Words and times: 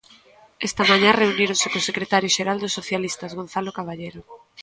Esta 0.67 0.83
mañá 0.89 1.11
reuníronse 1.13 1.67
co 1.71 1.87
secretario 1.89 2.33
xeral 2.37 2.57
dos 2.59 2.75
socialistas, 2.79 3.35
Gonzalo 3.39 3.71
Caballero. 3.79 4.21